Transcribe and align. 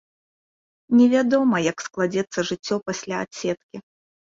Невядома, 1.01 1.61
як 1.69 1.85
складзецца 1.89 2.39
жыццё 2.51 2.75
пасля 2.91 3.23
адседкі. 3.29 3.87